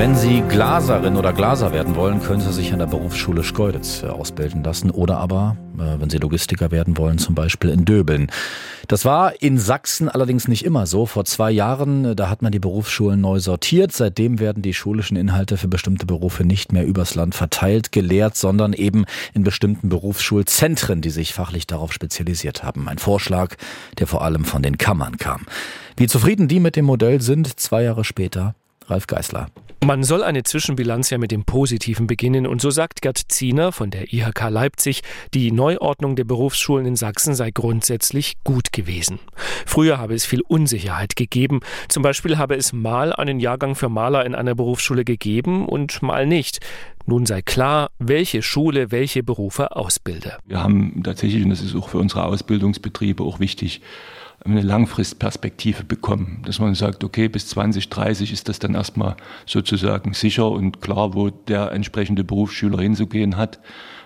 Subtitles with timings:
[0.00, 4.06] Wenn Sie Glaserin oder Glaser werden wollen, können Sie sich an der Berufsschule Schkeuditz äh,
[4.06, 8.32] ausbilden lassen oder aber, äh, wenn Sie Logistiker werden wollen, zum Beispiel in Döbeln.
[8.88, 11.04] Das war in Sachsen allerdings nicht immer so.
[11.04, 13.92] Vor zwei Jahren, äh, da hat man die Berufsschulen neu sortiert.
[13.92, 18.72] Seitdem werden die schulischen Inhalte für bestimmte Berufe nicht mehr übers Land verteilt, gelehrt, sondern
[18.72, 19.04] eben
[19.34, 22.88] in bestimmten Berufsschulzentren, die sich fachlich darauf spezialisiert haben.
[22.88, 23.56] Ein Vorschlag,
[23.98, 25.44] der vor allem von den Kammern kam.
[25.98, 28.54] Wie zufrieden die mit dem Modell sind, zwei Jahre später,
[28.90, 29.46] Ralf Geißler.
[29.82, 33.90] Man soll eine Zwischenbilanz ja mit dem Positiven beginnen und so sagt Gerd Ziener von
[33.90, 35.00] der IHK Leipzig,
[35.32, 39.20] die Neuordnung der Berufsschulen in Sachsen sei grundsätzlich gut gewesen.
[39.64, 41.60] Früher habe es viel Unsicherheit gegeben.
[41.88, 46.26] Zum Beispiel habe es mal einen Jahrgang für Maler in einer Berufsschule gegeben und mal
[46.26, 46.60] nicht.
[47.06, 50.36] Nun sei klar, welche Schule welche Berufe ausbilde.
[50.46, 53.80] Wir haben tatsächlich, und das ist auch für unsere Ausbildungsbetriebe auch wichtig,
[54.44, 60.50] eine Langfristperspektive bekommen, dass man sagt, okay, bis 2030 ist das dann erstmal sozusagen sicher
[60.50, 63.60] und klar, wo der entsprechende Berufsschüler hinzugehen hat.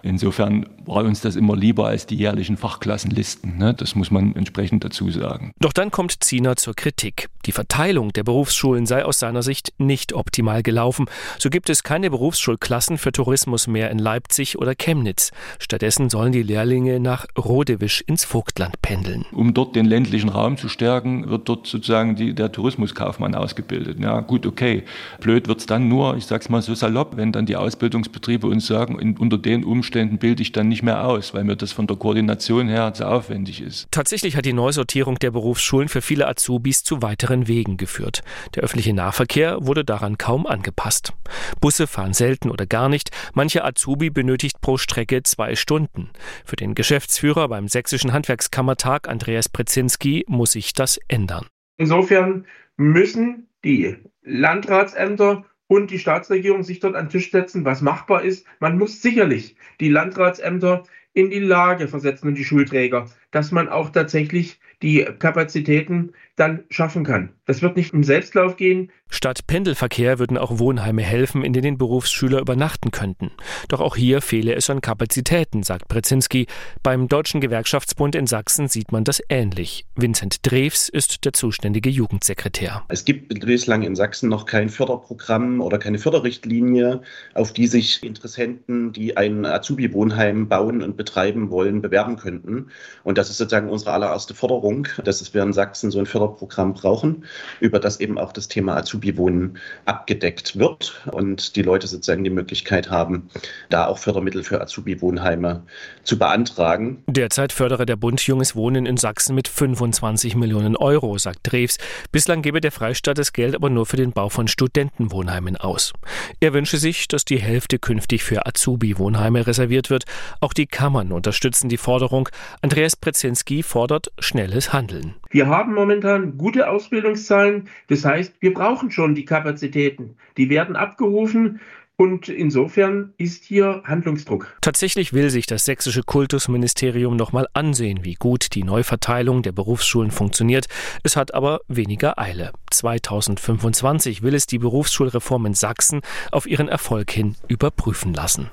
[0.05, 3.57] Insofern war uns das immer lieber als die jährlichen Fachklassenlisten.
[3.57, 3.73] Ne?
[3.73, 5.53] Das muss man entsprechend dazu sagen.
[5.61, 7.31] Doch dann kommt Ziener zur Kritik.
[7.47, 11.07] Die Verteilung der Berufsschulen sei aus seiner Sicht nicht optimal gelaufen.
[11.39, 15.31] So gibt es keine Berufsschulklassen für Tourismus mehr in Leipzig oder Chemnitz.
[15.59, 19.25] Stattdessen sollen die Lehrlinge nach Rodewisch ins Vogtland pendeln.
[19.33, 23.99] Um dort den ländlichen Raum zu stärken, wird dort sozusagen die, der Tourismuskaufmann ausgebildet.
[24.01, 24.85] Ja, gut, okay.
[25.21, 28.67] Blöd wird es dann nur, ich sag's mal so salopp, wenn dann die Ausbildungsbetriebe uns
[28.67, 31.87] sagen, in, unter den Umständen bilde ich dann nicht mehr aus, weil mir das von
[31.87, 33.89] der Koordination her zu aufwendig ist.
[33.91, 38.23] Tatsächlich hat die Neusortierung der Berufsschulen für viele Azubis zu weiteren Wegen geführt.
[38.55, 41.13] Der öffentliche Nahverkehr wurde daran kaum angepasst.
[41.61, 43.11] Busse fahren selten oder gar nicht.
[43.33, 46.11] Manche Azubi benötigt pro Strecke zwei Stunden.
[46.45, 51.47] Für den Geschäftsführer beim Sächsischen Handwerkskammertag Andreas Prezinski muss sich das ändern.
[51.77, 58.23] Insofern müssen die Landratsämter und die Staatsregierung sich dort an den Tisch setzen, was machbar
[58.23, 58.47] ist.
[58.61, 60.85] Man muss sicherlich die Landratsämter
[61.15, 67.05] in die Lage versetzen und die Schulträger, dass man auch tatsächlich die Kapazitäten dann schaffen
[67.05, 67.31] kann.
[67.47, 68.91] Das wird nicht im Selbstlauf gehen.
[69.09, 73.31] Statt Pendelverkehr würden auch Wohnheime helfen, in denen Berufsschüler übernachten könnten.
[73.69, 76.47] Doch auch hier fehle es an Kapazitäten, sagt Brezinski.
[76.83, 79.87] Beim Deutschen Gewerkschaftsbund in Sachsen sieht man das ähnlich.
[79.95, 82.83] Vincent Drews ist der zuständige Jugendsekretär.
[82.89, 87.03] Es gibt bislang in Sachsen noch kein Förderprogramm oder keine Förderrichtlinie,
[87.35, 92.69] auf die sich Interessenten, die ein Azubi-Wohnheim bauen und betreiben wollen, bewerben könnten.
[93.05, 96.75] Und das ist sozusagen unsere allererste Forderung, dass wir in Sachsen so ein Förder Förderprogramm
[96.75, 97.25] brauchen,
[97.61, 102.91] über das eben auch das Thema Azubi-Wohnen abgedeckt wird und die Leute sozusagen die Möglichkeit
[102.91, 103.29] haben,
[103.71, 105.63] da auch Fördermittel für Azubi-Wohnheime
[106.03, 107.03] zu beantragen.
[107.07, 111.79] Derzeit fördere der Bund Junges Wohnen in Sachsen mit 25 Millionen Euro, sagt Drews.
[112.13, 115.93] Bislang gebe der Freistaat das Geld aber nur für den Bau von Studentenwohnheimen aus.
[116.41, 120.05] Er wünsche sich, dass die Hälfte künftig für Azubi-Wohnheime reserviert wird.
[120.41, 122.29] Auch die Kammern unterstützen die Forderung.
[122.63, 125.15] Andreas Prezinski fordert schnelles Handeln.
[125.31, 127.69] Wir haben momentan momentan gute Ausbildungszahlen.
[127.87, 130.17] Das heißt, wir brauchen schon die Kapazitäten.
[130.37, 131.61] Die werden abgerufen.
[131.97, 134.53] Und insofern ist hier Handlungsdruck.
[134.61, 140.11] Tatsächlich will sich das sächsische Kultusministerium noch mal ansehen, wie gut die Neuverteilung der Berufsschulen
[140.11, 140.67] funktioniert.
[141.05, 142.51] Es hat aber weniger Eile.
[142.73, 146.01] 2025 will es die Berufsschulreform in Sachsen
[146.33, 148.51] auf ihren Erfolg hin überprüfen lassen.